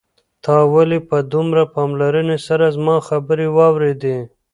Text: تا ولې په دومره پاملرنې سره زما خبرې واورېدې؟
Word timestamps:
تا 0.43 0.55
ولې 0.73 0.99
په 1.09 1.17
دومره 1.33 1.63
پاملرنې 1.73 2.37
سره 2.47 2.65
زما 2.75 2.95
خبرې 3.07 3.47
واورېدې؟ 3.55 4.17